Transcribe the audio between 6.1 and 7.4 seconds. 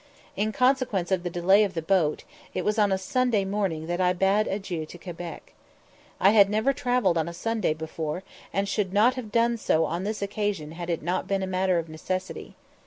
I had never travelled on a